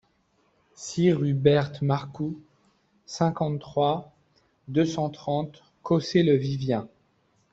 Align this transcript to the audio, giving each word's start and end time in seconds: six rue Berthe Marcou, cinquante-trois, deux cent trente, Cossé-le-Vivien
six 0.73 1.13
rue 1.13 1.35
Berthe 1.35 1.83
Marcou, 1.83 2.41
cinquante-trois, 3.05 4.11
deux 4.67 4.83
cent 4.83 5.11
trente, 5.11 5.63
Cossé-le-Vivien 5.83 6.89